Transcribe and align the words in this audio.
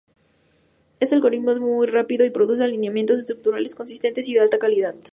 Este 0.99 1.13
algoritmo 1.13 1.51
es 1.51 1.59
muy 1.59 1.85
rápido 1.85 2.25
y 2.25 2.31
produce 2.31 2.63
alineamientos 2.63 3.19
estructurales 3.19 3.75
consistentes 3.75 4.27
y 4.29 4.33
de 4.33 4.39
alta 4.39 4.57
calidad. 4.57 4.95